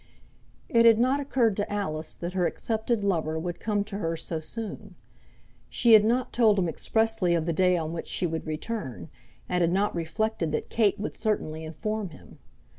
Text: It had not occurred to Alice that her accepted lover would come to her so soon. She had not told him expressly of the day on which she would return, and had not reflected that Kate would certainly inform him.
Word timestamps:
It 0.67 0.83
had 0.87 0.97
not 0.97 1.19
occurred 1.19 1.55
to 1.57 1.71
Alice 1.71 2.15
that 2.15 2.33
her 2.33 2.47
accepted 2.47 3.03
lover 3.03 3.37
would 3.37 3.59
come 3.59 3.83
to 3.83 3.99
her 3.99 4.17
so 4.17 4.39
soon. 4.39 4.95
She 5.69 5.93
had 5.93 6.03
not 6.03 6.33
told 6.33 6.57
him 6.57 6.67
expressly 6.67 7.35
of 7.35 7.45
the 7.45 7.53
day 7.53 7.77
on 7.77 7.93
which 7.93 8.07
she 8.07 8.25
would 8.25 8.47
return, 8.47 9.11
and 9.47 9.61
had 9.61 9.71
not 9.71 9.93
reflected 9.93 10.51
that 10.53 10.71
Kate 10.71 10.99
would 10.99 11.13
certainly 11.15 11.63
inform 11.63 12.09
him. 12.09 12.39